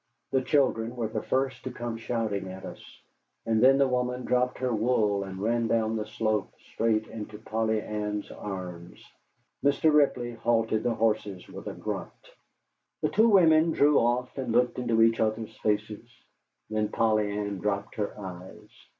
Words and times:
The 0.31 0.41
children 0.41 0.95
were 0.95 1.09
the 1.09 1.21
first 1.21 1.63
to 1.63 1.69
come 1.69 1.95
shouting 1.95 2.47
at 2.47 2.65
us, 2.65 2.81
and 3.45 3.61
then 3.61 3.77
the 3.77 3.87
woman 3.87 4.25
dropped 4.25 4.57
her 4.57 4.73
wool 4.73 5.23
and 5.23 5.37
ran 5.39 5.67
down 5.67 5.95
the 5.95 6.07
slope 6.07 6.51
straight 6.73 7.05
into 7.05 7.37
Polly 7.37 7.79
Ann's 7.79 8.31
arms. 8.31 8.99
Mr. 9.63 9.93
Ripley 9.93 10.31
halted 10.33 10.81
the 10.81 10.95
horses 10.95 11.47
with 11.47 11.67
a 11.67 11.73
grunt. 11.75 12.33
The 13.03 13.09
two 13.09 13.29
women 13.29 13.73
drew 13.73 13.99
off 13.99 14.35
and 14.39 14.51
looked 14.51 14.79
into 14.79 15.03
each 15.03 15.19
other's 15.19 15.55
faces. 15.59 16.09
Then 16.67 16.89
Polly 16.89 17.29
Ann 17.31 17.59
dropped 17.59 17.93
her 17.97 18.19
eyes. 18.19 18.69